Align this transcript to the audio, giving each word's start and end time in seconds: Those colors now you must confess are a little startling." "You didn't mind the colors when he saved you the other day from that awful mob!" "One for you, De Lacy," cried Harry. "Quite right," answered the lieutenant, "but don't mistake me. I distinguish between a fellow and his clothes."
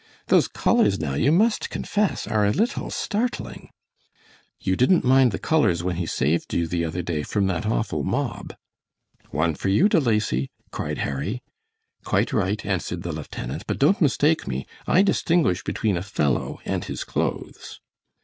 Those 0.29 0.47
colors 0.47 0.97
now 0.99 1.13
you 1.13 1.31
must 1.31 1.69
confess 1.69 2.25
are 2.25 2.43
a 2.43 2.49
little 2.51 2.89
startling." 2.89 3.69
"You 4.59 4.75
didn't 4.75 5.03
mind 5.05 5.31
the 5.31 5.37
colors 5.37 5.83
when 5.83 5.97
he 5.97 6.07
saved 6.07 6.51
you 6.55 6.65
the 6.65 6.83
other 6.83 7.03
day 7.03 7.21
from 7.21 7.45
that 7.45 7.67
awful 7.67 8.01
mob!" 8.03 8.55
"One 9.29 9.53
for 9.53 9.69
you, 9.69 9.87
De 9.87 9.99
Lacy," 9.99 10.49
cried 10.71 10.97
Harry. 11.05 11.43
"Quite 12.03 12.33
right," 12.33 12.65
answered 12.65 13.03
the 13.03 13.11
lieutenant, 13.11 13.65
"but 13.67 13.77
don't 13.77 14.01
mistake 14.01 14.47
me. 14.47 14.65
I 14.87 15.03
distinguish 15.03 15.63
between 15.63 15.97
a 15.97 16.01
fellow 16.01 16.61
and 16.65 16.83
his 16.83 17.03
clothes." 17.03 17.79